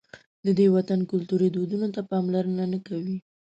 د 0.45 0.47
دې 0.57 0.67
وطن 0.75 0.99
کلتوري 1.11 1.47
دودونو 1.51 1.87
ته 1.95 2.01
پاملرنه 2.11 2.63
نه 2.73 2.79
کوي. 2.87 3.17